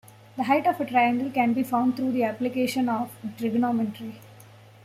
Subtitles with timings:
[0.35, 4.15] The height of a triangle can be found through the application of trigonometry.